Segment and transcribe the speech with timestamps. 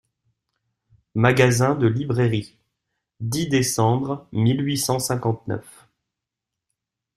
[1.13, 2.57] MAGASIN DE LIBRAIRIE,
[3.19, 5.87] dix décembre mille huit cent cinquante-neuf.